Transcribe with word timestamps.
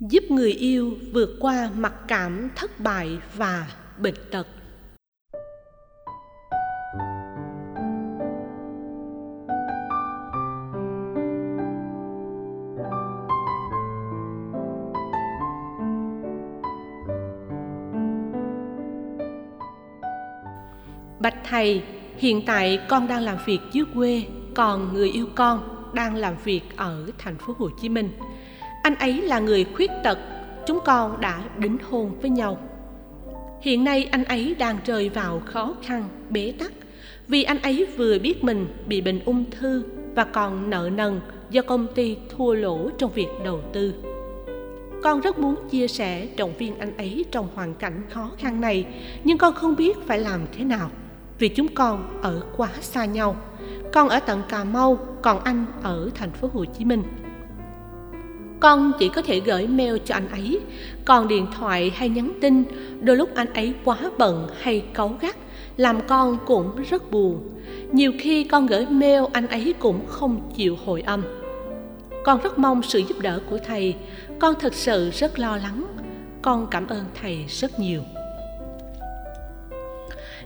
giúp 0.00 0.24
người 0.30 0.52
yêu 0.52 0.94
vượt 1.12 1.36
qua 1.40 1.70
mặc 1.76 1.94
cảm 2.08 2.50
thất 2.56 2.80
bại 2.80 3.18
và 3.36 3.66
bệnh 3.98 4.14
tật 4.30 4.46
Bạch 21.24 21.34
thầy, 21.44 21.82
hiện 22.16 22.42
tại 22.46 22.80
con 22.88 23.08
đang 23.08 23.22
làm 23.22 23.38
việc 23.46 23.58
dưới 23.72 23.84
quê, 23.94 24.22
còn 24.54 24.94
người 24.94 25.10
yêu 25.10 25.26
con 25.34 25.84
đang 25.94 26.14
làm 26.14 26.34
việc 26.44 26.62
ở 26.76 27.10
thành 27.18 27.36
phố 27.38 27.54
Hồ 27.58 27.70
Chí 27.80 27.88
Minh. 27.88 28.10
Anh 28.84 28.94
ấy 28.94 29.22
là 29.22 29.38
người 29.38 29.66
khuyết 29.74 29.90
tật, 30.04 30.18
chúng 30.66 30.78
con 30.84 31.20
đã 31.20 31.42
đính 31.58 31.78
hôn 31.90 32.10
với 32.20 32.30
nhau. 32.30 32.58
Hiện 33.60 33.84
nay 33.84 34.08
anh 34.10 34.24
ấy 34.24 34.54
đang 34.58 34.76
rơi 34.84 35.08
vào 35.08 35.42
khó 35.44 35.74
khăn, 35.82 36.04
bế 36.30 36.52
tắc 36.58 36.72
vì 37.28 37.42
anh 37.42 37.62
ấy 37.62 37.86
vừa 37.96 38.18
biết 38.18 38.44
mình 38.44 38.66
bị 38.86 39.00
bệnh 39.00 39.24
ung 39.24 39.44
thư 39.50 39.84
và 40.14 40.24
còn 40.24 40.70
nợ 40.70 40.90
nần 40.94 41.20
do 41.50 41.62
công 41.62 41.86
ty 41.94 42.16
thua 42.36 42.54
lỗ 42.54 42.90
trong 42.98 43.12
việc 43.12 43.28
đầu 43.44 43.60
tư. 43.72 43.94
Con 45.02 45.20
rất 45.20 45.38
muốn 45.38 45.56
chia 45.70 45.88
sẻ 45.88 46.26
động 46.36 46.52
viên 46.58 46.78
anh 46.78 46.96
ấy 46.96 47.24
trong 47.30 47.48
hoàn 47.54 47.74
cảnh 47.74 48.02
khó 48.10 48.30
khăn 48.38 48.60
này, 48.60 48.86
nhưng 49.24 49.38
con 49.38 49.54
không 49.54 49.76
biết 49.76 49.96
phải 50.06 50.18
làm 50.18 50.40
thế 50.52 50.64
nào 50.64 50.90
vì 51.38 51.48
chúng 51.48 51.68
con 51.74 52.20
ở 52.22 52.42
quá 52.56 52.68
xa 52.80 53.04
nhau. 53.04 53.36
Con 53.92 54.08
ở 54.08 54.20
tận 54.20 54.42
Cà 54.48 54.64
Mau, 54.64 54.98
còn 55.22 55.44
anh 55.44 55.66
ở 55.82 56.10
thành 56.14 56.30
phố 56.30 56.50
Hồ 56.52 56.64
Chí 56.64 56.84
Minh. 56.84 57.02
Con 58.64 58.92
chỉ 58.98 59.08
có 59.08 59.22
thể 59.22 59.40
gửi 59.40 59.66
mail 59.66 59.96
cho 60.04 60.14
anh 60.14 60.28
ấy, 60.28 60.60
còn 61.04 61.28
điện 61.28 61.46
thoại 61.58 61.92
hay 61.94 62.08
nhắn 62.08 62.32
tin, 62.40 62.64
đôi 63.00 63.16
lúc 63.16 63.34
anh 63.34 63.52
ấy 63.54 63.74
quá 63.84 63.98
bận 64.18 64.48
hay 64.60 64.84
cáu 64.94 65.16
gắt, 65.20 65.36
làm 65.76 66.00
con 66.06 66.38
cũng 66.46 66.70
rất 66.90 67.10
buồn. 67.10 67.48
Nhiều 67.92 68.12
khi 68.18 68.44
con 68.44 68.66
gửi 68.66 68.86
mail 68.86 69.24
anh 69.32 69.46
ấy 69.46 69.74
cũng 69.78 70.06
không 70.06 70.40
chịu 70.56 70.76
hồi 70.84 71.02
âm. 71.02 71.22
Con 72.24 72.40
rất 72.42 72.58
mong 72.58 72.82
sự 72.82 72.98
giúp 72.98 73.18
đỡ 73.20 73.40
của 73.50 73.58
thầy, 73.66 73.94
con 74.38 74.54
thật 74.60 74.74
sự 74.74 75.10
rất 75.10 75.38
lo 75.38 75.56
lắng. 75.56 75.86
Con 76.42 76.66
cảm 76.70 76.86
ơn 76.86 77.04
thầy 77.20 77.44
rất 77.48 77.78
nhiều 77.78 78.02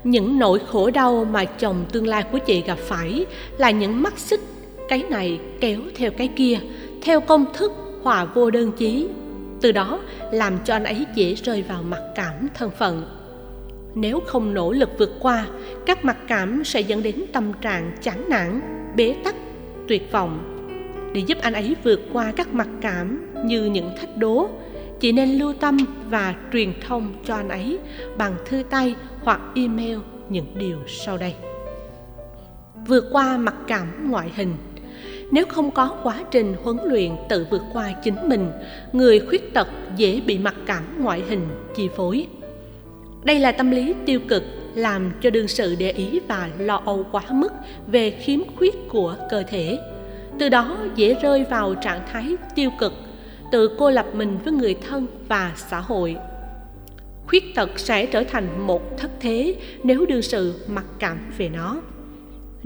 những 0.05 0.39
nỗi 0.39 0.59
khổ 0.67 0.91
đau 0.91 1.25
mà 1.25 1.45
chồng 1.45 1.85
tương 1.93 2.07
lai 2.07 2.25
của 2.33 2.39
chị 2.39 2.63
gặp 2.63 2.79
phải 2.79 3.27
là 3.59 3.71
những 3.71 4.03
mắt 4.03 4.19
xích 4.19 4.41
cái 4.89 5.03
này 5.11 5.41
kéo 5.61 5.81
theo 5.95 6.11
cái 6.11 6.29
kia 6.29 6.59
theo 7.03 7.21
công 7.21 7.45
thức 7.53 7.73
hòa 8.09 8.25
vô 8.25 8.51
đơn 8.51 8.73
chí, 8.73 9.09
từ 9.61 9.73
đó 9.73 10.01
làm 10.33 10.59
cho 10.65 10.75
anh 10.75 10.85
ấy 10.85 11.07
dễ 11.15 11.35
rơi 11.35 11.63
vào 11.63 11.83
mặc 11.83 12.03
cảm 12.15 12.49
thân 12.55 12.71
phận. 12.71 13.05
Nếu 13.95 14.21
không 14.27 14.55
nỗ 14.55 14.73
lực 14.73 14.89
vượt 14.99 15.11
qua, 15.21 15.47
các 15.87 16.05
mặc 16.05 16.17
cảm 16.29 16.65
sẽ 16.65 16.81
dẫn 16.81 17.03
đến 17.03 17.25
tâm 17.33 17.53
trạng 17.61 17.93
chán 18.03 18.25
nản, 18.29 18.61
bế 18.97 19.17
tắc, 19.25 19.35
tuyệt 19.89 20.13
vọng. 20.13 20.39
Để 21.13 21.21
giúp 21.27 21.39
anh 21.41 21.53
ấy 21.53 21.77
vượt 21.85 22.01
qua 22.13 22.33
các 22.37 22.55
mặc 22.55 22.69
cảm 22.81 23.33
như 23.45 23.65
những 23.65 23.91
thách 24.01 24.17
đố, 24.17 24.49
chị 25.01 25.13
nên 25.13 25.39
lưu 25.39 25.53
tâm 25.53 25.79
và 26.11 26.35
truyền 26.53 26.73
thông 26.89 27.15
cho 27.25 27.35
anh 27.35 27.49
ấy 27.49 27.79
bằng 28.17 28.35
thư 28.45 28.63
tay 28.71 28.95
hoặc 29.23 29.41
email 29.55 29.99
những 30.29 30.59
điều 30.59 30.79
sau 30.87 31.19
đây. 31.19 31.35
Vượt 32.87 33.05
qua 33.13 33.39
mặc 33.39 33.55
cảm 33.67 34.11
ngoại 34.11 34.33
hình 34.35 34.55
nếu 35.31 35.47
không 35.47 35.71
có 35.71 35.97
quá 36.03 36.25
trình 36.31 36.55
huấn 36.63 36.77
luyện 36.85 37.11
tự 37.29 37.47
vượt 37.51 37.63
qua 37.73 37.93
chính 38.03 38.29
mình, 38.29 38.51
người 38.93 39.21
khuyết 39.21 39.55
tật 39.55 39.69
dễ 39.97 40.21
bị 40.21 40.39
mặc 40.39 40.55
cảm 40.67 40.85
ngoại 40.99 41.23
hình, 41.29 41.49
chi 41.77 41.89
phối. 41.97 42.27
Đây 43.25 43.39
là 43.39 43.53
tâm 43.53 43.71
lý 43.71 43.95
tiêu 44.07 44.21
cực, 44.29 44.43
làm 44.75 45.13
cho 45.21 45.31
đương 45.31 45.49
sự 45.49 45.75
để 45.79 45.91
ý 45.91 46.21
và 46.29 46.51
lo 46.59 46.83
âu 46.85 47.07
quá 47.13 47.23
mức 47.31 47.53
về 47.87 48.11
khiếm 48.11 48.41
khuyết 48.57 48.75
của 48.89 49.17
cơ 49.31 49.43
thể. 49.43 49.79
Từ 50.39 50.49
đó 50.49 50.77
dễ 50.97 51.15
rơi 51.23 51.45
vào 51.51 51.75
trạng 51.75 52.01
thái 52.13 52.37
tiêu 52.55 52.71
cực, 52.79 52.93
tự 53.53 53.77
cô 53.79 53.91
lập 53.91 54.07
mình 54.13 54.39
với 54.45 54.53
người 54.53 54.77
thân 54.89 55.07
và 55.29 55.53
xã 55.57 55.81
hội. 55.81 56.17
Khuyết 57.27 57.45
tật 57.55 57.71
sẽ 57.77 58.07
trở 58.07 58.25
thành 58.25 58.67
một 58.67 58.99
thất 58.99 59.11
thế 59.21 59.55
nếu 59.83 60.07
đương 60.07 60.23
sự 60.23 60.55
mặc 60.69 60.85
cảm 60.99 61.19
về 61.39 61.49
nó 61.49 61.81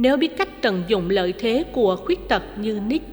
nếu 0.02 0.16
biết 0.16 0.36
cách 0.36 0.62
tận 0.62 0.82
dụng 0.88 1.10
lợi 1.10 1.34
thế 1.38 1.64
của 1.72 1.96
khuyết 1.96 2.28
tật 2.28 2.42
như 2.56 2.80
nick, 2.86 3.04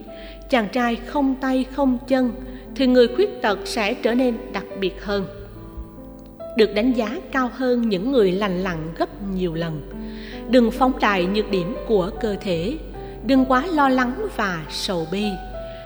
chàng 0.50 0.68
trai 0.72 0.96
không 0.96 1.36
tay 1.42 1.66
không 1.72 1.98
chân, 2.08 2.32
thì 2.76 2.88
người 2.88 3.08
khuyết 3.08 3.42
tật 3.42 3.60
sẽ 3.66 3.94
trở 3.94 4.14
nên 4.14 4.38
đặc 4.54 4.66
biệt 4.80 5.04
hơn. 5.04 5.26
Được 6.58 6.74
đánh 6.74 6.94
giá 6.94 7.20
cao 7.32 7.50
hơn 7.54 7.90
những 7.90 8.12
người 8.12 8.32
lành 8.32 8.64
lặn 8.64 8.78
gấp 8.98 9.10
nhiều 9.34 9.54
lần. 9.54 9.82
Đừng 10.50 10.72
phóng 10.72 10.92
đại 11.02 11.26
nhược 11.26 11.52
điểm 11.52 11.76
của 11.88 12.12
cơ 12.22 12.36
thể. 12.42 12.78
Đừng 13.26 13.46
quá 13.46 13.66
lo 13.74 13.90
lắng 13.90 14.28
và 14.36 14.66
sầu 14.70 15.08
bi. 15.12 15.26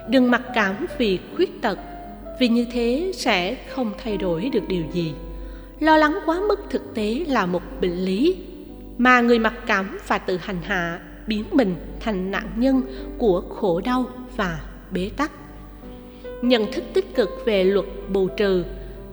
Đừng 0.09 0.31
mặc 0.31 0.41
cảm 0.55 0.85
vì 0.97 1.19
khuyết 1.35 1.61
tật, 1.61 1.79
vì 2.39 2.47
như 2.47 2.65
thế 2.71 3.11
sẽ 3.15 3.55
không 3.69 3.91
thay 4.03 4.17
đổi 4.17 4.49
được 4.53 4.67
điều 4.67 4.83
gì. 4.93 5.13
Lo 5.79 5.97
lắng 5.97 6.19
quá 6.25 6.39
mức 6.47 6.59
thực 6.69 6.95
tế 6.95 7.25
là 7.27 7.45
một 7.45 7.61
bệnh 7.81 8.05
lý 8.05 8.35
mà 9.03 9.21
người 9.21 9.39
mặc 9.39 9.53
cảm 9.67 9.97
và 10.07 10.17
tự 10.17 10.37
hành 10.37 10.61
hạ 10.61 10.99
biến 11.27 11.43
mình 11.51 11.75
thành 11.99 12.31
nạn 12.31 12.49
nhân 12.55 12.81
của 13.17 13.41
khổ 13.41 13.81
đau 13.85 14.05
và 14.35 14.59
bế 14.91 15.11
tắc. 15.17 15.31
Nhận 16.41 16.71
thức 16.71 16.83
tích 16.93 17.15
cực 17.15 17.29
về 17.45 17.63
luật 17.63 17.85
bù 18.13 18.27
trừ, 18.27 18.63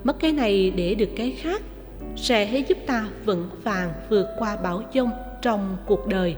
mất 0.04 0.20
cái 0.20 0.32
này 0.32 0.70
để 0.76 0.94
được 0.94 1.08
cái 1.16 1.30
khác, 1.30 1.62
sẽ 2.16 2.64
giúp 2.68 2.78
ta 2.86 3.06
vững 3.24 3.48
vàng 3.62 3.92
vượt 4.08 4.26
qua 4.38 4.56
bão 4.56 4.82
giông 4.92 5.10
trong 5.42 5.76
cuộc 5.86 6.06
đời 6.06 6.36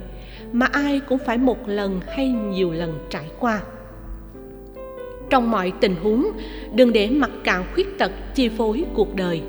mà 0.53 0.67
ai 0.67 1.01
cũng 1.01 1.19
phải 1.19 1.39
một 1.39 1.69
lần 1.69 2.01
hay 2.09 2.29
nhiều 2.29 2.73
lần 2.73 2.99
trải 3.11 3.31
qua. 3.39 3.63
Trong 5.31 5.51
mọi 5.51 5.73
tình 5.81 5.97
huống, 6.03 6.27
đừng 6.75 6.93
để 6.93 7.11
mặc 7.11 7.31
cảm 7.45 7.65
khuyết 7.75 7.99
tật 7.99 8.13
chi 8.35 8.49
phối 8.49 8.85
cuộc 8.95 9.15
đời. 9.15 9.43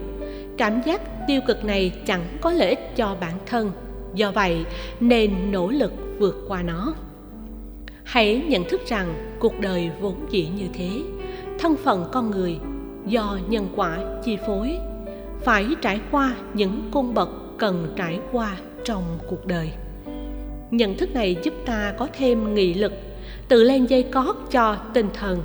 Cảm 0.58 0.82
giác 0.86 1.02
tiêu 1.28 1.42
cực 1.48 1.66
này 1.66 1.92
chẳng 2.06 2.24
có 2.42 2.52
lợi 2.52 2.70
ích 2.70 2.96
cho 2.96 3.18
bản 3.22 3.38
thân 3.46 3.72
do 4.14 4.32
vậy 4.32 4.66
nên 5.00 5.52
nỗ 5.52 5.68
lực 5.68 5.94
vượt 6.20 6.46
qua 6.48 6.62
nó. 6.62 6.94
Hãy 8.04 8.44
nhận 8.48 8.64
thức 8.70 8.82
rằng 8.88 9.36
cuộc 9.40 9.60
đời 9.60 9.92
vốn 10.02 10.16
dĩ 10.30 10.48
như 10.58 10.68
thế. 10.74 10.90
Thân 11.60 11.76
phận 11.76 12.06
con 12.12 12.32
người 12.32 12.58
do 13.06 13.38
nhân 13.50 13.68
quả 13.76 14.00
chi 14.24 14.38
phối. 14.48 14.78
Phải 15.44 15.68
trải 15.82 16.00
qua 16.12 16.36
những 16.54 16.90
cung 16.92 17.14
bậc 17.14 17.30
cần 17.58 17.94
trải 17.96 18.20
qua 18.32 18.58
trong 18.84 19.04
cuộc 19.30 19.46
đời. 19.46 19.72
Nhận 20.72 20.98
thức 20.98 21.14
này 21.14 21.38
giúp 21.44 21.54
ta 21.66 21.94
có 21.98 22.08
thêm 22.14 22.54
nghị 22.54 22.74
lực, 22.74 22.94
tự 23.48 23.64
lên 23.64 23.86
dây 23.86 24.04
cót 24.04 24.36
cho 24.52 24.76
tinh 24.94 25.08
thần, 25.14 25.44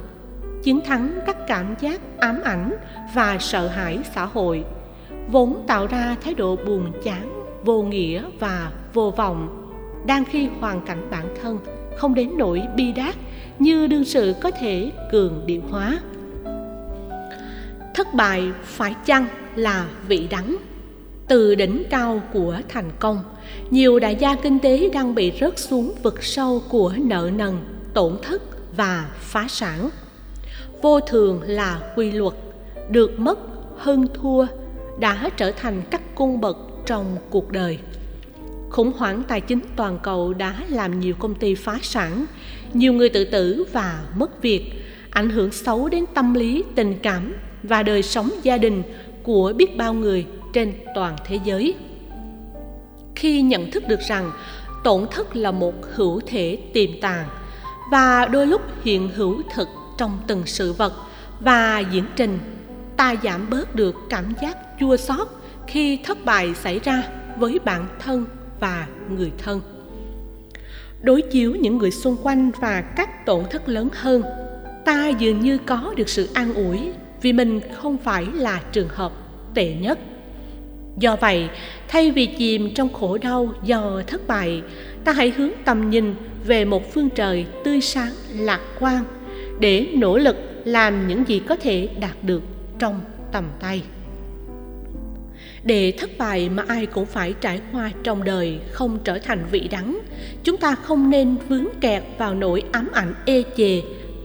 chiến 0.63 0.81
thắng 0.81 1.19
các 1.27 1.37
cảm 1.47 1.75
giác 1.81 2.01
ám 2.19 2.41
ảnh 2.45 2.77
và 3.15 3.37
sợ 3.41 3.69
hãi 3.69 3.99
xã 4.15 4.25
hội, 4.25 4.65
vốn 5.29 5.65
tạo 5.67 5.87
ra 5.87 6.17
thái 6.23 6.35
độ 6.35 6.57
buồn 6.67 6.93
chán 7.03 7.38
vô 7.69 7.83
nghĩa 7.83 8.23
và 8.39 8.73
vô 8.95 9.11
vọng, 9.17 9.49
đang 10.07 10.25
khi 10.25 10.49
hoàn 10.61 10.81
cảnh 10.81 11.09
bản 11.11 11.29
thân 11.43 11.59
không 11.97 12.15
đến 12.15 12.31
nỗi 12.37 12.63
bi 12.77 12.93
đát 12.93 13.15
như 13.59 13.87
đương 13.87 14.05
sự 14.05 14.35
có 14.41 14.51
thể 14.51 14.91
cường 15.13 15.43
điệu 15.47 15.61
hóa. 15.71 15.99
Thất 17.95 18.15
bại 18.15 18.53
phải 18.65 18.95
chăng 19.05 19.27
là 19.55 19.89
vị 20.07 20.27
đắng? 20.31 20.57
Từ 21.27 21.55
đỉnh 21.55 21.83
cao 21.91 22.23
của 22.33 22.57
thành 22.69 22.91
công, 22.99 23.21
nhiều 23.71 23.99
đại 23.99 24.17
gia 24.17 24.35
kinh 24.35 24.59
tế 24.59 24.91
đang 24.93 25.15
bị 25.15 25.33
rớt 25.41 25.59
xuống 25.59 25.93
vực 26.03 26.23
sâu 26.23 26.63
của 26.69 26.93
nợ 26.99 27.31
nần, 27.37 27.59
tổn 27.95 28.13
thất 28.23 28.43
và 28.77 29.11
phá 29.19 29.47
sản. 29.49 29.91
Vô 30.83 31.01
thường 31.01 31.43
là 31.47 31.93
quy 31.97 32.11
luật, 32.11 32.35
được 32.91 33.19
mất 33.19 33.39
hơn 33.77 34.07
thua, 34.15 34.47
đã 34.99 35.31
trở 35.37 35.53
thành 35.53 35.83
các 35.91 36.15
cung 36.15 36.41
bậc 36.41 36.68
trong 36.89 37.17
cuộc 37.31 37.53
đời. 37.53 37.79
Khủng 38.71 38.93
hoảng 38.97 39.23
tài 39.29 39.41
chính 39.41 39.61
toàn 39.77 39.99
cầu 40.03 40.35
đã 40.35 40.55
làm 40.69 41.01
nhiều 41.01 41.15
công 41.19 41.35
ty 41.35 41.55
phá 41.55 41.79
sản, 41.83 42.27
nhiều 42.73 42.93
người 42.93 43.09
tự 43.09 43.25
tử 43.25 43.65
và 43.73 44.05
mất 44.17 44.43
việc, 44.43 44.71
ảnh 45.11 45.31
hưởng 45.31 45.53
xấu 45.53 45.89
đến 45.89 46.05
tâm 46.15 46.35
lý, 46.35 46.65
tình 46.75 46.99
cảm 47.03 47.35
và 47.63 47.83
đời 47.83 48.03
sống 48.03 48.31
gia 48.43 48.59
đình 48.59 48.83
của 49.23 49.53
biết 49.57 49.77
bao 49.77 49.95
người 49.95 50.27
trên 50.53 50.73
toàn 50.95 51.17
thế 51.27 51.39
giới. 51.45 51.75
Khi 53.15 53.43
nhận 53.43 53.71
thức 53.71 53.89
được 53.89 54.01
rằng 54.01 54.33
tổn 54.85 55.07
thất 55.11 55.37
là 55.37 55.51
một 55.51 55.75
hữu 55.95 56.21
thể 56.27 56.59
tiềm 56.73 57.01
tàng 57.01 57.29
và 57.93 58.27
đôi 58.27 58.47
lúc 58.47 58.63
hiện 58.85 59.11
hữu 59.15 59.43
thực 59.55 59.69
trong 59.99 60.19
từng 60.27 60.43
sự 60.47 60.73
vật 60.73 60.93
và 61.41 61.79
diễn 61.79 62.05
trình, 62.17 62.39
ta 62.97 63.15
giảm 63.23 63.51
bớt 63.51 63.75
được 63.75 63.95
cảm 64.09 64.33
giác 64.43 64.57
chua 64.81 64.97
xót 64.97 65.38
khi 65.69 65.99
thất 66.05 66.25
bại 66.25 66.55
xảy 66.55 66.81
ra 66.85 67.03
với 67.39 67.59
bản 67.65 67.87
thân 67.99 68.25
và 68.61 68.87
người 69.11 69.33
thân. 69.39 69.61
Đối 71.03 71.23
chiếu 71.23 71.55
những 71.55 71.79
người 71.79 71.91
xung 71.91 72.17
quanh 72.23 72.51
và 72.61 72.81
các 72.81 73.27
tổn 73.27 73.45
thất 73.51 73.69
lớn 73.69 73.89
hơn, 73.93 74.23
ta 74.85 75.09
dường 75.09 75.41
như 75.41 75.59
có 75.59 75.95
được 75.97 76.09
sự 76.09 76.29
an 76.35 76.55
ủi 76.55 76.79
vì 77.23 77.33
mình 77.33 77.61
không 77.73 77.99
phải 77.99 78.27
là 78.35 78.61
trường 78.73 78.89
hợp 78.89 79.13
tệ 79.55 79.75
nhất. 79.75 79.99
Do 80.99 81.17
vậy, 81.17 81.49
thay 81.89 82.11
vì 82.11 82.27
chìm 82.27 82.75
trong 82.75 82.93
khổ 82.93 83.19
đau 83.19 83.55
do 83.65 84.03
thất 84.07 84.27
bại, 84.27 84.63
ta 85.05 85.13
hãy 85.13 85.33
hướng 85.37 85.51
tầm 85.65 85.91
nhìn 85.91 86.15
về 86.47 86.65
một 86.65 86.93
phương 86.95 87.11
trời 87.11 87.47
tươi 87.65 87.81
sáng, 87.81 88.13
lạc 88.35 88.61
quan 88.81 89.05
để 89.61 89.89
nỗ 89.95 90.19
lực 90.19 90.37
làm 90.65 91.09
những 91.09 91.25
gì 91.29 91.41
có 91.49 91.57
thể 91.57 91.89
đạt 92.01 92.17
được 92.23 92.43
trong 92.79 93.01
tầm 93.33 93.45
tay 93.61 93.83
để 95.69 95.93
thất 95.99 96.11
bại 96.19 96.49
mà 96.49 96.65
ai 96.69 96.87
cũng 96.87 97.07
phải 97.07 97.35
trải 97.41 97.61
qua 97.73 97.91
trong 98.03 98.25
đời 98.25 98.61
không 98.73 98.99
trở 99.05 99.19
thành 99.19 99.45
vị 99.51 99.69
đắng. 99.71 99.99
Chúng 100.45 100.57
ta 100.57 100.75
không 100.75 101.11
nên 101.11 101.37
vướng 101.49 101.67
kẹt 101.81 102.03
vào 102.19 102.35
nỗi 102.35 102.63
ám 102.73 102.89
ảnh 102.93 103.15
ê 103.25 103.43
chề. 103.57 103.83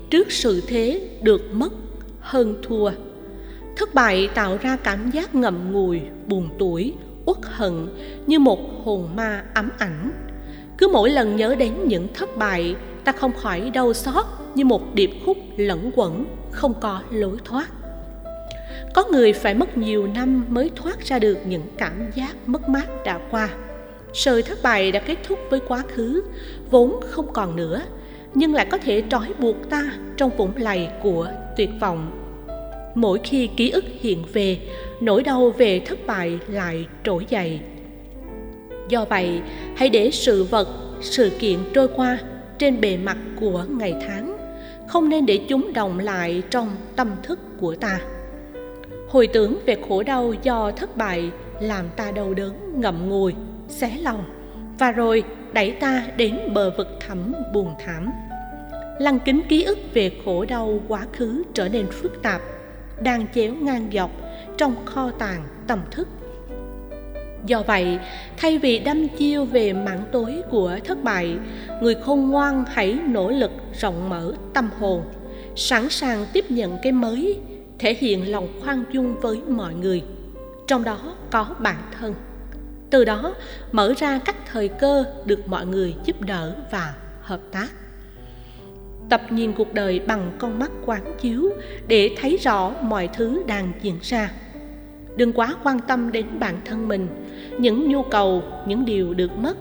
Trước 0.10 0.32
sự 0.32 0.62
thế 0.68 1.10
được 1.22 1.54
mất 1.54 1.74
hơn 2.20 2.56
thua. 2.64 2.92
Thất 3.78 3.94
bại 3.94 4.30
tạo 4.36 4.58
ra 4.62 4.76
cảm 4.76 5.12
giác 5.12 5.36
ngậm 5.36 5.72
ngùi, 5.72 6.02
buồn 6.28 6.50
tuổi 6.60 6.94
uất 7.26 7.38
hận 7.44 7.88
như 8.28 8.40
một 8.40 8.60
hồn 8.84 9.10
ma 9.16 9.44
ám 9.54 9.70
ảnh. 9.78 10.12
Cứ 10.78 10.88
mỗi 10.94 11.10
lần 11.10 11.36
nhớ 11.36 11.56
đến 11.56 11.74
những 11.88 12.08
thất 12.14 12.38
bại, 12.38 12.76
ta 13.04 13.12
không 13.12 13.32
khỏi 13.34 13.70
đau 13.70 13.94
xót 13.94 14.26
như 14.56 14.66
một 14.66 14.96
điệp 14.96 15.10
khúc 15.26 15.38
lẫn 15.58 15.92
quẩn, 15.96 16.26
không 16.52 16.74
có 16.82 17.02
lối 17.12 17.38
thoát 17.46 17.68
có 18.94 19.04
người 19.12 19.34
phải 19.34 19.54
mất 19.54 19.78
nhiều 19.78 20.08
năm 20.08 20.46
mới 20.50 20.72
thoát 20.76 21.06
ra 21.06 21.20
được 21.20 21.38
những 21.48 21.64
cảm 21.78 22.12
giác 22.16 22.36
mất 22.46 22.70
mát 22.70 23.04
đã 23.06 23.20
qua. 23.32 23.50
Sự 24.14 24.42
thất 24.42 24.64
bại 24.64 24.92
đã 24.92 25.00
kết 25.00 25.18
thúc 25.28 25.40
với 25.50 25.60
quá 25.68 25.84
khứ, 25.88 26.24
vốn 26.72 27.00
không 27.10 27.34
còn 27.34 27.56
nữa, 27.56 27.82
nhưng 28.34 28.54
lại 28.54 28.66
có 28.66 28.78
thể 28.78 29.04
trói 29.10 29.28
buộc 29.40 29.70
ta 29.70 29.84
trong 30.18 30.38
vũng 30.38 30.52
lầy 30.56 30.88
của 31.04 31.28
tuyệt 31.58 31.70
vọng. 31.80 32.20
Mỗi 32.96 33.20
khi 33.24 33.50
ký 33.58 33.70
ức 33.70 33.86
hiện 34.00 34.24
về, 34.34 34.60
nỗi 35.02 35.24
đau 35.24 35.50
về 35.50 35.80
thất 35.80 36.08
bại 36.08 36.40
lại 36.48 36.86
trỗi 37.04 37.26
dậy. 37.30 37.60
Do 38.90 39.06
vậy, 39.06 39.42
hãy 39.76 39.90
để 39.90 40.12
sự 40.12 40.44
vật, 40.44 40.68
sự 41.02 41.32
kiện 41.40 41.60
trôi 41.74 41.88
qua 41.88 42.18
trên 42.60 42.82
bề 42.82 42.98
mặt 42.98 43.18
của 43.40 43.66
ngày 43.70 43.96
tháng, 44.08 44.38
không 44.88 45.10
nên 45.10 45.26
để 45.26 45.40
chúng 45.50 45.74
đồng 45.74 46.00
lại 46.00 46.44
trong 46.50 46.76
tâm 46.96 47.12
thức 47.24 47.40
của 47.60 47.76
ta 47.76 48.00
hồi 49.14 49.28
tưởng 49.28 49.60
về 49.66 49.78
khổ 49.90 50.04
đau 50.04 50.34
do 50.44 50.72
thất 50.72 50.98
bại, 50.98 51.32
làm 51.60 51.86
ta 51.96 52.12
đau 52.12 52.34
đớn, 52.34 52.82
ngậm 52.82 53.10
ngùi, 53.10 53.34
xé 53.68 53.98
lòng. 54.02 54.24
Và 54.80 54.92
rồi 54.92 55.24
đẩy 55.54 55.72
ta 55.72 56.04
đến 56.18 56.40
bờ 56.54 56.72
vực 56.78 56.88
thẳm 57.00 57.34
buồn 57.54 57.74
thảm. 57.86 58.12
Lăng 59.00 59.20
kính 59.20 59.42
ký 59.50 59.64
ức 59.64 59.78
về 59.94 60.12
khổ 60.26 60.46
đau 60.46 60.80
quá 60.88 61.06
khứ 61.14 61.44
trở 61.54 61.70
nên 61.70 61.88
phức 61.92 62.22
tạp, 62.22 62.42
đang 63.02 63.26
chéo 63.36 63.54
ngang 63.54 63.90
dọc 63.94 64.12
trong 64.58 64.76
kho 64.86 65.12
tàng 65.12 65.44
tâm 65.68 65.80
thức. 65.92 66.08
Do 67.46 67.64
vậy, 67.64 68.00
thay 68.38 68.58
vì 68.58 68.80
đâm 68.80 69.08
chiêu 69.08 69.46
về 69.46 69.74
mảng 69.74 70.04
tối 70.12 70.42
của 70.50 70.80
thất 70.84 71.04
bại, 71.04 71.38
người 71.82 71.96
khôn 71.96 72.30
ngoan 72.30 72.66
hãy 72.68 72.98
nỗ 73.08 73.30
lực 73.30 73.52
rộng 73.80 74.10
mở 74.10 74.34
tâm 74.54 74.70
hồn, 74.80 75.02
sẵn 75.56 75.90
sàng 75.90 76.26
tiếp 76.34 76.52
nhận 76.52 76.78
cái 76.84 76.92
mới 76.92 77.40
thể 77.84 77.96
hiện 78.00 78.32
lòng 78.32 78.48
khoan 78.62 78.84
dung 78.92 79.20
với 79.22 79.42
mọi 79.48 79.74
người. 79.74 80.04
Trong 80.68 80.84
đó 80.84 81.16
có 81.32 81.48
bản 81.60 81.76
thân. 82.00 82.14
Từ 82.90 83.06
đó, 83.06 83.34
mở 83.72 83.94
ra 83.98 84.20
các 84.26 84.36
thời 84.52 84.68
cơ 84.68 85.06
được 85.26 85.48
mọi 85.48 85.66
người 85.66 85.96
giúp 86.06 86.22
đỡ 86.22 86.56
và 86.72 86.94
hợp 87.22 87.40
tác. 87.52 87.68
Tập 89.10 89.22
nhìn 89.30 89.54
cuộc 89.54 89.74
đời 89.74 90.00
bằng 90.00 90.32
con 90.38 90.60
mắt 90.60 90.72
quán 90.86 91.02
chiếu 91.22 91.50
để 91.88 92.16
thấy 92.22 92.38
rõ 92.38 92.74
mọi 92.82 93.10
thứ 93.14 93.44
đang 93.48 93.72
diễn 93.82 93.96
ra. 94.02 94.32
Đừng 95.16 95.34
quá 95.34 95.56
quan 95.64 95.80
tâm 95.80 96.12
đến 96.12 96.26
bản 96.40 96.56
thân 96.66 96.88
mình. 96.88 97.08
Những 97.60 97.90
nhu 97.90 98.04
cầu, 98.04 98.44
những 98.68 98.86
điều 98.86 99.14
được 99.14 99.38
mất, 99.38 99.58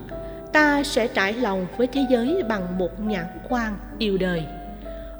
ta 0.52 0.82
sẽ 0.82 1.06
trải 1.06 1.32
lòng 1.32 1.66
với 1.76 1.86
thế 1.86 2.06
giới 2.10 2.42
bằng 2.48 2.78
một 2.78 3.00
nhãn 3.00 3.26
quan 3.48 3.76
yêu 3.98 4.18
đời. 4.18 4.42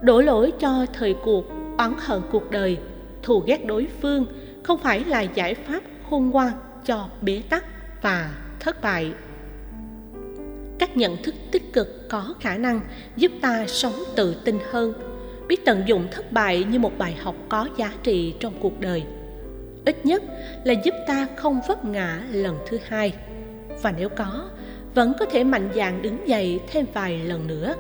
Đổ 0.01 0.21
lỗi 0.21 0.53
cho 0.61 0.87
thời 0.93 1.15
cuộc 1.25 1.45
oán 1.79 1.93
hận 1.99 2.21
cuộc 2.33 2.51
đời 2.51 2.79
thù 3.23 3.43
ghét 3.47 3.67
đối 3.67 3.89
phương, 4.01 4.27
không 4.63 4.79
phải 4.79 5.05
là 5.05 5.21
giải 5.21 5.55
pháp 5.55 5.83
khôn 6.11 6.31
ngoan 6.31 6.53
cho 6.85 7.09
bế 7.21 7.43
tắc 7.49 7.65
và 8.03 8.35
thất 8.61 8.83
bại. 8.83 9.13
Các 10.79 10.97
nhận 10.97 11.23
thức 11.23 11.35
tích 11.51 11.73
cực 11.73 12.09
có 12.09 12.35
khả 12.41 12.57
năng 12.57 12.81
giúp 13.17 13.33
ta 13.41 13.67
sống 13.67 13.95
tự 14.17 14.35
tin 14.45 14.59
hơn, 14.71 14.93
biết 15.49 15.65
tận 15.65 15.83
dụng 15.87 16.09
thất 16.11 16.33
bại 16.33 16.65
như 16.65 16.79
một 16.79 16.99
bài 16.99 17.17
học 17.23 17.35
có 17.49 17.69
giá 17.77 17.93
trị 18.03 18.35
trong 18.41 18.55
cuộc 18.61 18.81
đời. 18.81 19.03
Ít 19.85 20.07
nhất 20.07 20.23
là 20.65 20.75
giúp 20.85 20.95
ta 21.07 21.27
không 21.37 21.61
vấp 21.69 21.85
ngã 21.85 22.23
lần 22.31 22.59
thứ 22.67 22.79
hai. 22.89 23.13
Và 23.83 23.93
nếu 23.99 24.09
có, 24.09 24.49
vẫn 24.95 25.13
có 25.19 25.25
thể 25.25 25.45
mạnh 25.45 25.69
dạn 25.75 26.03
đứng 26.03 26.29
dậy 26.29 26.61
thêm 26.73 26.87
vài 26.95 27.19
lần 27.19 27.47
nữa. 27.47 27.75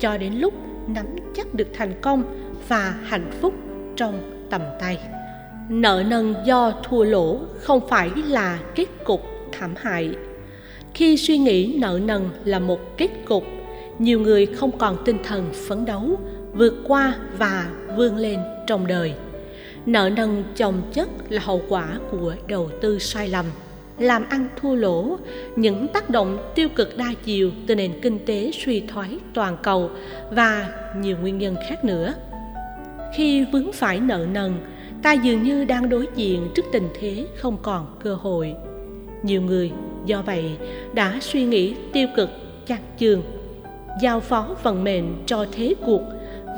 Cho 0.00 0.18
đến 0.18 0.34
lúc 0.34 0.54
nắm 0.86 1.06
chắc 1.34 1.54
được 1.54 1.68
thành 1.72 1.92
công 2.00 2.24
và 2.68 2.94
hạnh 3.02 3.30
phúc 3.40 3.54
trong 3.96 4.43
tầm 4.54 4.62
tay. 4.80 4.98
Nợ 5.68 6.02
nần 6.06 6.34
do 6.44 6.72
thua 6.82 7.04
lỗ 7.04 7.38
không 7.60 7.88
phải 7.88 8.10
là 8.28 8.58
kết 8.74 8.86
cục 9.04 9.22
thảm 9.52 9.74
hại. 9.76 10.10
Khi 10.94 11.16
suy 11.16 11.38
nghĩ 11.38 11.76
nợ 11.80 12.00
nần 12.02 12.28
là 12.44 12.58
một 12.58 12.96
kết 12.96 13.08
cục, 13.24 13.44
nhiều 13.98 14.20
người 14.20 14.46
không 14.46 14.78
còn 14.78 14.96
tinh 15.04 15.18
thần 15.24 15.52
phấn 15.68 15.84
đấu, 15.84 16.18
vượt 16.52 16.74
qua 16.84 17.14
và 17.38 17.68
vươn 17.96 18.16
lên 18.16 18.38
trong 18.66 18.86
đời. 18.86 19.14
Nợ 19.86 20.10
nần 20.16 20.44
chồng 20.56 20.82
chất 20.92 21.08
là 21.28 21.42
hậu 21.44 21.62
quả 21.68 21.98
của 22.10 22.34
đầu 22.48 22.70
tư 22.80 22.98
sai 22.98 23.28
lầm, 23.28 23.46
làm 23.98 24.28
ăn 24.28 24.48
thua 24.60 24.74
lỗ, 24.74 25.18
những 25.56 25.88
tác 25.88 26.10
động 26.10 26.52
tiêu 26.54 26.68
cực 26.68 26.96
đa 26.96 27.12
chiều 27.24 27.50
từ 27.66 27.74
nền 27.74 28.00
kinh 28.02 28.18
tế 28.26 28.50
suy 28.64 28.80
thoái 28.80 29.18
toàn 29.34 29.56
cầu 29.62 29.90
và 30.30 30.68
nhiều 30.96 31.16
nguyên 31.20 31.38
nhân 31.38 31.56
khác 31.68 31.84
nữa 31.84 32.14
khi 33.14 33.44
vướng 33.44 33.72
phải 33.72 34.00
nợ 34.00 34.26
nần, 34.32 34.54
ta 35.02 35.12
dường 35.12 35.42
như 35.42 35.64
đang 35.64 35.88
đối 35.88 36.06
diện 36.16 36.48
trước 36.54 36.64
tình 36.72 36.88
thế 37.00 37.26
không 37.36 37.56
còn 37.62 37.98
cơ 38.04 38.14
hội. 38.14 38.54
Nhiều 39.22 39.42
người, 39.42 39.70
do 40.06 40.22
vậy, 40.22 40.44
đã 40.92 41.18
suy 41.20 41.44
nghĩ 41.44 41.74
tiêu 41.92 42.08
cực 42.16 42.30
chăn 42.66 42.78
chường, 42.98 43.22
giao 44.02 44.20
phó 44.20 44.56
vận 44.62 44.84
mệnh 44.84 45.04
cho 45.26 45.46
thế 45.52 45.74
cuộc 45.86 46.02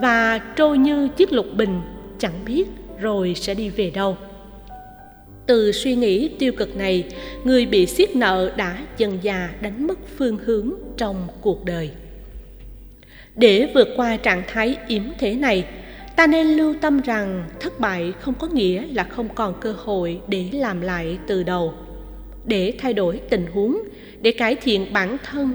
và 0.02 0.38
trôi 0.38 0.78
như 0.78 1.08
chiếc 1.08 1.32
lục 1.32 1.46
bình, 1.56 1.80
chẳng 2.18 2.44
biết 2.46 2.64
rồi 3.00 3.34
sẽ 3.34 3.54
đi 3.54 3.68
về 3.68 3.90
đâu. 3.90 4.16
Từ 5.46 5.72
suy 5.72 5.94
nghĩ 5.94 6.28
tiêu 6.38 6.52
cực 6.52 6.76
này, 6.76 7.04
người 7.44 7.66
bị 7.66 7.86
siết 7.86 8.16
nợ 8.16 8.52
đã 8.56 8.78
dần 8.96 9.18
già 9.22 9.50
đánh 9.60 9.86
mất 9.86 9.98
phương 10.16 10.38
hướng 10.44 10.70
trong 10.96 11.16
cuộc 11.40 11.64
đời. 11.64 11.90
Để 13.34 13.68
vượt 13.74 13.88
qua 13.96 14.16
trạng 14.16 14.42
thái 14.48 14.76
yếm 14.88 15.02
thế 15.18 15.34
này 15.34 15.64
ta 16.16 16.26
nên 16.26 16.46
lưu 16.46 16.74
tâm 16.80 17.00
rằng 17.00 17.44
thất 17.60 17.80
bại 17.80 18.12
không 18.20 18.34
có 18.34 18.46
nghĩa 18.46 18.86
là 18.92 19.04
không 19.04 19.28
còn 19.34 19.54
cơ 19.60 19.74
hội 19.84 20.20
để 20.28 20.48
làm 20.52 20.80
lại 20.80 21.18
từ 21.26 21.42
đầu. 21.42 21.74
Để 22.44 22.74
thay 22.78 22.94
đổi 22.94 23.20
tình 23.30 23.46
huống, 23.54 23.82
để 24.20 24.32
cải 24.32 24.54
thiện 24.54 24.92
bản 24.92 25.16
thân 25.24 25.50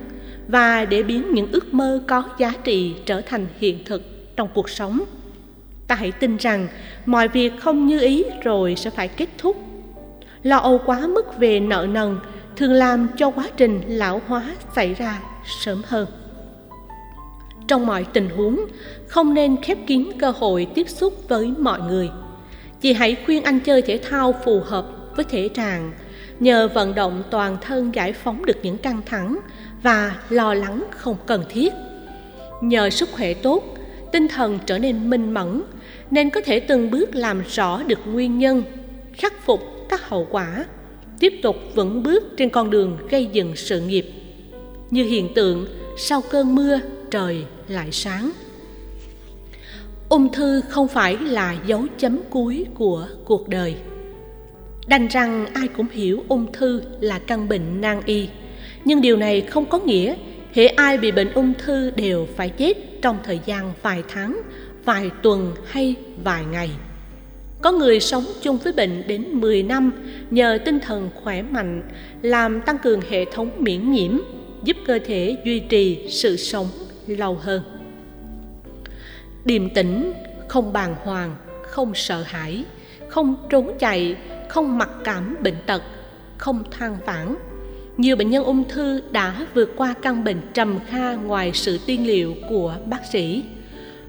và 0.47 0.85
để 0.85 1.03
biến 1.03 1.33
những 1.33 1.51
ước 1.51 1.73
mơ 1.73 2.03
có 2.07 2.23
giá 2.37 2.53
trị 2.63 2.93
trở 3.05 3.21
thành 3.21 3.47
hiện 3.59 3.79
thực 3.85 4.01
trong 4.35 4.49
cuộc 4.53 4.69
sống. 4.69 5.01
Ta 5.87 5.95
hãy 5.95 6.11
tin 6.11 6.37
rằng 6.37 6.67
mọi 7.05 7.27
việc 7.27 7.53
không 7.59 7.87
như 7.87 7.99
ý 7.99 8.23
rồi 8.43 8.75
sẽ 8.75 8.89
phải 8.89 9.07
kết 9.07 9.29
thúc. 9.37 9.57
Lo 10.43 10.57
âu 10.57 10.81
quá 10.85 11.07
mức 11.07 11.37
về 11.37 11.59
nợ 11.59 11.87
nần 11.89 12.17
thường 12.55 12.73
làm 12.73 13.07
cho 13.17 13.31
quá 13.31 13.49
trình 13.57 13.81
lão 13.87 14.21
hóa 14.27 14.55
xảy 14.75 14.93
ra 14.93 15.19
sớm 15.45 15.81
hơn 15.85 16.07
trong 17.71 17.85
mọi 17.85 18.05
tình 18.13 18.29
huống, 18.29 18.65
không 19.07 19.33
nên 19.33 19.61
khép 19.61 19.77
kín 19.87 20.09
cơ 20.19 20.31
hội 20.31 20.67
tiếp 20.75 20.89
xúc 20.89 21.13
với 21.29 21.53
mọi 21.57 21.79
người. 21.81 22.09
Chị 22.81 22.93
hãy 22.93 23.15
khuyên 23.25 23.43
anh 23.43 23.59
chơi 23.59 23.81
thể 23.81 23.99
thao 24.09 24.35
phù 24.45 24.59
hợp 24.59 24.87
với 25.15 25.25
thể 25.29 25.49
trạng, 25.49 25.91
nhờ 26.39 26.67
vận 26.67 26.95
động 26.95 27.23
toàn 27.31 27.57
thân 27.61 27.95
giải 27.95 28.13
phóng 28.13 28.45
được 28.45 28.57
những 28.63 28.77
căng 28.77 29.01
thẳng 29.05 29.39
và 29.83 30.15
lo 30.29 30.53
lắng 30.53 30.83
không 30.89 31.15
cần 31.25 31.43
thiết. 31.49 31.73
Nhờ 32.61 32.89
sức 32.89 33.09
khỏe 33.11 33.33
tốt, 33.33 33.63
tinh 34.11 34.27
thần 34.27 34.59
trở 34.65 34.77
nên 34.77 35.09
minh 35.09 35.31
mẫn, 35.31 35.61
nên 36.11 36.29
có 36.29 36.41
thể 36.41 36.59
từng 36.59 36.91
bước 36.91 37.15
làm 37.15 37.43
rõ 37.51 37.83
được 37.87 37.99
nguyên 38.05 38.39
nhân, 38.39 38.63
khắc 39.13 39.45
phục 39.45 39.61
các 39.89 40.09
hậu 40.09 40.27
quả, 40.31 40.65
tiếp 41.19 41.33
tục 41.43 41.55
vững 41.75 42.03
bước 42.03 42.23
trên 42.37 42.49
con 42.49 42.69
đường 42.69 42.97
gây 43.09 43.25
dựng 43.25 43.55
sự 43.55 43.81
nghiệp. 43.81 44.11
Như 44.89 45.03
hiện 45.03 45.33
tượng, 45.33 45.65
sau 45.97 46.21
cơn 46.31 46.55
mưa 46.55 46.79
trời 47.11 47.45
lại 47.67 47.91
sáng. 47.91 48.31
Ung 50.09 50.33
thư 50.33 50.61
không 50.69 50.87
phải 50.87 51.17
là 51.17 51.55
dấu 51.65 51.85
chấm 51.97 52.19
cuối 52.29 52.65
của 52.73 53.07
cuộc 53.25 53.47
đời. 53.49 53.75
Đành 54.87 55.07
rằng 55.07 55.45
ai 55.53 55.67
cũng 55.67 55.87
hiểu 55.91 56.23
ung 56.27 56.51
thư 56.51 56.81
là 56.99 57.19
căn 57.19 57.49
bệnh 57.49 57.81
nan 57.81 58.01
y 58.05 58.27
nhưng 58.85 59.01
điều 59.01 59.17
này 59.17 59.41
không 59.41 59.65
có 59.65 59.79
nghĩa 59.79 60.15
hễ 60.53 60.67
ai 60.67 60.97
bị 60.97 61.11
bệnh 61.11 61.33
ung 61.33 61.53
thư 61.53 61.91
đều 61.91 62.27
phải 62.35 62.49
chết 62.49 63.01
trong 63.01 63.17
thời 63.23 63.39
gian 63.45 63.73
vài 63.81 64.03
tháng 64.07 64.41
vài 64.85 65.11
tuần 65.23 65.53
hay 65.65 65.95
vài 66.23 66.43
ngày. 66.51 66.69
Có 67.61 67.71
người 67.71 67.99
sống 67.99 68.23
chung 68.41 68.57
với 68.57 68.73
bệnh 68.73 69.07
đến 69.07 69.25
10 69.31 69.63
năm 69.63 69.91
nhờ 70.31 70.59
tinh 70.65 70.79
thần 70.79 71.09
khỏe 71.23 71.41
mạnh, 71.41 71.83
làm 72.21 72.61
tăng 72.61 72.77
cường 72.77 73.01
hệ 73.09 73.25
thống 73.25 73.51
miễn 73.57 73.91
nhiễm, 73.91 74.17
giúp 74.63 74.77
cơ 74.85 74.99
thể 75.05 75.37
duy 75.45 75.59
trì 75.59 76.07
sự 76.09 76.37
sống 76.37 76.67
lâu 77.15 77.35
hơn. 77.35 77.63
Điềm 79.45 79.69
tĩnh, 79.69 80.13
không 80.47 80.73
bàng 80.73 80.95
hoàng, 81.03 81.35
không 81.61 81.91
sợ 81.95 82.23
hãi, 82.25 82.65
không 83.07 83.35
trốn 83.49 83.71
chạy, 83.79 84.15
không 84.49 84.77
mặc 84.77 84.89
cảm 85.03 85.37
bệnh 85.43 85.55
tật, 85.65 85.83
không 86.37 86.63
than 86.71 86.97
vãn. 87.05 87.35
Nhiều 87.97 88.15
bệnh 88.15 88.29
nhân 88.29 88.43
ung 88.43 88.63
thư 88.69 89.01
đã 89.11 89.45
vượt 89.53 89.73
qua 89.77 89.93
căn 90.01 90.23
bệnh 90.23 90.41
trầm 90.53 90.79
kha 90.87 91.15
ngoài 91.15 91.51
sự 91.53 91.79
tiên 91.85 92.07
liệu 92.07 92.35
của 92.49 92.75
bác 92.85 93.05
sĩ. 93.05 93.43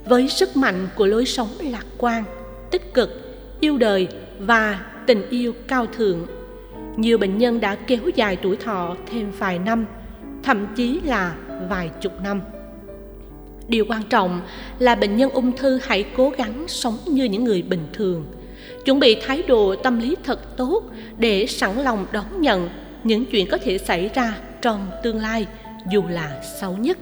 Với 0.04 0.28
sức 0.28 0.56
mạnh 0.56 0.88
của 0.96 1.06
lối 1.06 1.24
sống 1.24 1.48
lạc 1.60 1.86
quan, 1.98 2.24
tích 2.70 2.94
cực, 2.94 3.10
yêu 3.60 3.78
đời 3.78 4.08
và 4.38 4.80
tình 5.06 5.28
yêu 5.30 5.52
cao 5.68 5.86
thượng, 5.86 6.26
nhiều 6.96 7.18
bệnh 7.18 7.38
nhân 7.38 7.60
đã 7.60 7.74
kéo 7.74 8.08
dài 8.14 8.36
tuổi 8.42 8.56
thọ 8.56 8.96
thêm 9.06 9.30
vài 9.38 9.58
năm, 9.58 9.86
thậm 10.42 10.66
chí 10.76 11.00
là 11.04 11.34
vài 11.68 11.90
chục 12.00 12.12
năm. 12.22 12.40
Điều 13.68 13.84
quan 13.88 14.02
trọng 14.02 14.40
là 14.78 14.94
bệnh 14.94 15.16
nhân 15.16 15.30
ung 15.30 15.56
thư 15.56 15.80
hãy 15.82 16.04
cố 16.16 16.30
gắng 16.30 16.64
sống 16.68 16.98
như 17.06 17.24
những 17.24 17.44
người 17.44 17.62
bình 17.62 17.86
thường– 17.92 18.26
chuẩn 18.84 19.00
bị 19.00 19.16
thái 19.26 19.42
độ 19.42 19.76
tâm 19.76 20.00
lý 20.00 20.16
thật 20.24 20.56
tốt 20.56 20.82
để 21.18 21.46
sẵn 21.46 21.76
lòng 21.76 22.06
đón 22.12 22.40
nhận 22.40 22.68
những 23.04 23.24
chuyện 23.24 23.46
có 23.50 23.58
thể 23.58 23.78
xảy 23.78 24.10
ra 24.14 24.34
trong 24.62 24.86
tương 25.02 25.20
lai, 25.20 25.46
dù 25.90 26.02
là 26.08 26.42
xấu 26.60 26.76
nhất. 26.76 26.98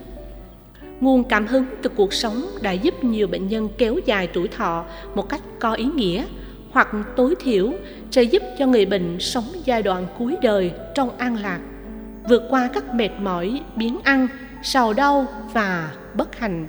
Nguồn 1.00 1.24
cảm 1.24 1.46
hứng 1.46 1.64
từ 1.82 1.90
cuộc 1.96 2.12
sống 2.12 2.46
đã 2.62 2.72
giúp 2.72 3.04
nhiều 3.04 3.26
bệnh 3.26 3.48
nhân 3.48 3.68
kéo 3.78 3.98
dài 4.06 4.26
tuổi 4.26 4.48
thọ 4.48 4.84
một 5.14 5.28
cách 5.28 5.40
có 5.58 5.72
ý 5.72 5.84
nghĩa 5.84 6.24
hoặc 6.70 6.88
tối 7.16 7.34
thiểu 7.40 7.72
sẽ 8.10 8.22
giúp 8.22 8.42
cho 8.58 8.66
người 8.66 8.86
bệnh 8.86 9.20
sống 9.20 9.44
giai 9.64 9.82
đoạn 9.82 10.06
cuối 10.18 10.36
đời 10.42 10.72
trong 10.94 11.18
an 11.18 11.36
lạc, 11.36 11.60
vượt 12.28 12.42
qua 12.50 12.68
các 12.74 12.94
mệt 12.94 13.10
mỏi 13.20 13.60
biến 13.76 13.98
ăn 14.04 14.28
sầu 14.62 14.92
đau 14.92 15.26
và 15.52 15.92
bất 16.14 16.38
hạnh. 16.38 16.68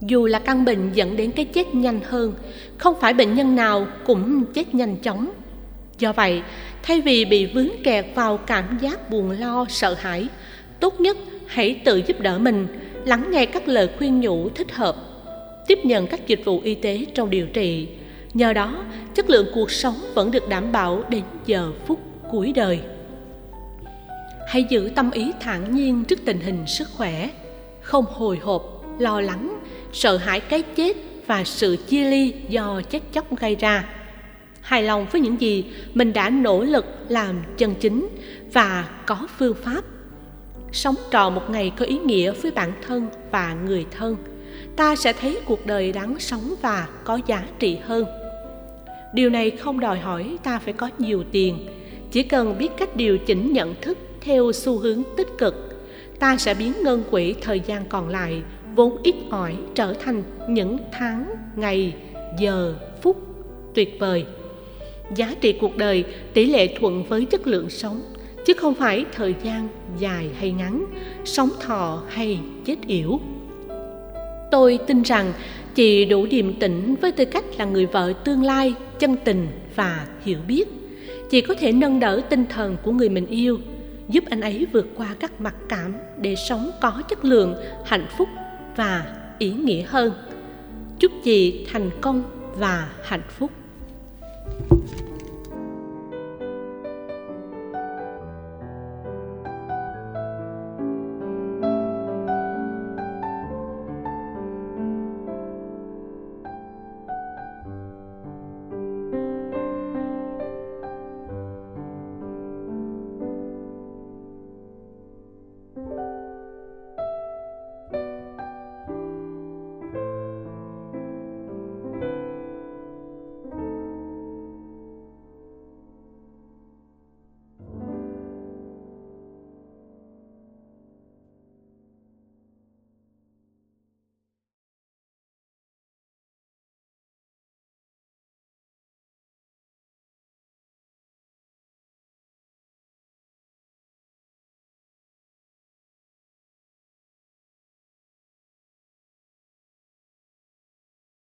Dù 0.00 0.26
là 0.26 0.38
căn 0.38 0.64
bệnh 0.64 0.92
dẫn 0.92 1.16
đến 1.16 1.32
cái 1.32 1.44
chết 1.44 1.74
nhanh 1.74 2.00
hơn, 2.00 2.34
không 2.78 2.94
phải 3.00 3.14
bệnh 3.14 3.34
nhân 3.34 3.56
nào 3.56 3.86
cũng 4.04 4.44
chết 4.54 4.74
nhanh 4.74 4.96
chóng. 4.96 5.30
Do 5.98 6.12
vậy, 6.12 6.42
thay 6.82 7.00
vì 7.00 7.24
bị 7.24 7.46
vướng 7.46 7.68
kẹt 7.84 8.06
vào 8.14 8.36
cảm 8.36 8.78
giác 8.80 9.10
buồn 9.10 9.30
lo, 9.30 9.66
sợ 9.68 9.94
hãi, 9.94 10.28
tốt 10.80 11.00
nhất 11.00 11.16
hãy 11.46 11.80
tự 11.84 11.96
giúp 12.06 12.20
đỡ 12.20 12.38
mình, 12.38 12.66
lắng 13.04 13.30
nghe 13.30 13.46
các 13.46 13.68
lời 13.68 13.88
khuyên 13.98 14.20
nhủ 14.20 14.48
thích 14.48 14.72
hợp, 14.72 14.96
tiếp 15.66 15.78
nhận 15.84 16.06
các 16.06 16.26
dịch 16.26 16.40
vụ 16.44 16.60
y 16.60 16.74
tế 16.74 17.06
trong 17.14 17.30
điều 17.30 17.46
trị. 17.46 17.88
Nhờ 18.34 18.52
đó, 18.52 18.84
chất 19.14 19.30
lượng 19.30 19.46
cuộc 19.54 19.70
sống 19.70 19.94
vẫn 20.14 20.30
được 20.30 20.48
đảm 20.48 20.72
bảo 20.72 21.04
đến 21.08 21.22
giờ 21.46 21.72
phút 21.86 22.00
cuối 22.30 22.52
đời 22.52 22.80
hãy 24.56 24.64
giữ 24.68 24.90
tâm 24.94 25.10
ý 25.10 25.32
thản 25.40 25.74
nhiên 25.74 26.04
trước 26.04 26.18
tình 26.24 26.40
hình 26.40 26.66
sức 26.66 26.88
khỏe. 26.96 27.30
Không 27.80 28.04
hồi 28.04 28.38
hộp, 28.42 28.82
lo 28.98 29.20
lắng, 29.20 29.60
sợ 29.92 30.16
hãi 30.16 30.40
cái 30.40 30.62
chết 30.62 30.96
và 31.26 31.44
sự 31.44 31.76
chia 31.76 32.10
ly 32.10 32.34
do 32.48 32.80
chết 32.90 33.02
chóc 33.12 33.36
gây 33.36 33.56
ra. 33.56 33.84
Hài 34.60 34.82
lòng 34.82 35.06
với 35.12 35.20
những 35.20 35.40
gì 35.40 35.64
mình 35.94 36.12
đã 36.12 36.30
nỗ 36.30 36.62
lực 36.62 36.84
làm 37.08 37.42
chân 37.56 37.74
chính 37.74 38.08
và 38.52 38.88
có 39.06 39.26
phương 39.38 39.56
pháp. 39.62 39.84
Sống 40.72 40.94
tròn 41.10 41.34
một 41.34 41.50
ngày 41.50 41.72
có 41.78 41.84
ý 41.84 41.98
nghĩa 41.98 42.32
với 42.32 42.50
bản 42.50 42.72
thân 42.86 43.08
và 43.30 43.56
người 43.64 43.86
thân. 43.90 44.16
Ta 44.76 44.96
sẽ 44.96 45.12
thấy 45.12 45.38
cuộc 45.44 45.66
đời 45.66 45.92
đáng 45.92 46.18
sống 46.18 46.54
và 46.62 46.88
có 47.04 47.20
giá 47.26 47.44
trị 47.58 47.78
hơn. 47.84 48.04
Điều 49.14 49.30
này 49.30 49.50
không 49.50 49.80
đòi 49.80 49.98
hỏi 49.98 50.36
ta 50.42 50.58
phải 50.58 50.72
có 50.72 50.90
nhiều 50.98 51.24
tiền. 51.32 51.66
Chỉ 52.12 52.22
cần 52.22 52.58
biết 52.58 52.68
cách 52.76 52.96
điều 52.96 53.18
chỉnh 53.18 53.52
nhận 53.52 53.74
thức 53.80 53.98
theo 54.20 54.52
xu 54.52 54.78
hướng 54.78 55.02
tích 55.16 55.28
cực. 55.38 55.54
Ta 56.18 56.36
sẽ 56.36 56.54
biến 56.54 56.72
ngân 56.82 57.02
quỹ 57.10 57.34
thời 57.40 57.60
gian 57.60 57.84
còn 57.88 58.08
lại, 58.08 58.42
vốn 58.74 58.96
ít 59.02 59.14
ỏi, 59.30 59.56
trở 59.74 59.94
thành 59.94 60.22
những 60.48 60.78
tháng, 60.92 61.34
ngày, 61.56 61.94
giờ, 62.38 62.74
phút 63.02 63.16
tuyệt 63.74 63.96
vời. 64.00 64.24
Giá 65.14 65.34
trị 65.40 65.52
cuộc 65.52 65.76
đời, 65.76 66.04
tỷ 66.34 66.46
lệ 66.46 66.76
thuận 66.80 67.04
với 67.04 67.24
chất 67.24 67.46
lượng 67.46 67.70
sống, 67.70 68.00
chứ 68.46 68.52
không 68.54 68.74
phải 68.74 69.04
thời 69.12 69.34
gian 69.42 69.68
dài 69.98 70.30
hay 70.38 70.52
ngắn, 70.52 70.86
sống 71.24 71.48
thọ 71.60 72.02
hay 72.08 72.38
chết 72.64 72.76
yểu. 72.86 73.20
Tôi 74.50 74.78
tin 74.86 75.02
rằng 75.02 75.32
chị 75.74 76.04
đủ 76.04 76.26
điềm 76.26 76.52
tĩnh 76.54 76.94
với 77.00 77.12
tư 77.12 77.24
cách 77.24 77.44
là 77.58 77.64
người 77.64 77.86
vợ 77.86 78.12
tương 78.24 78.42
lai, 78.42 78.74
chân 78.98 79.16
tình 79.24 79.46
và 79.74 80.06
hiểu 80.24 80.38
biết. 80.48 80.68
Chị 81.30 81.40
có 81.40 81.54
thể 81.54 81.72
nâng 81.72 82.00
đỡ 82.00 82.20
tinh 82.30 82.44
thần 82.48 82.76
của 82.82 82.92
người 82.92 83.08
mình 83.08 83.26
yêu 83.26 83.58
giúp 84.08 84.24
anh 84.30 84.40
ấy 84.40 84.66
vượt 84.72 84.86
qua 84.96 85.14
các 85.20 85.40
mặc 85.40 85.54
cảm 85.68 85.94
để 86.20 86.34
sống 86.48 86.70
có 86.80 87.02
chất 87.08 87.24
lượng, 87.24 87.54
hạnh 87.84 88.06
phúc 88.18 88.28
và 88.76 89.16
ý 89.38 89.50
nghĩa 89.50 89.82
hơn. 89.82 90.12
Chúc 90.98 91.12
chị 91.24 91.66
thành 91.72 91.90
công 92.00 92.22
và 92.56 92.88
hạnh 93.02 93.22
phúc. 93.28 93.50